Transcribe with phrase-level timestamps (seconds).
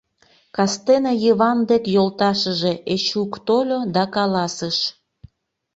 [0.55, 4.77] Кастене Йыван дек йолташыже Эчук тольо да каласыш: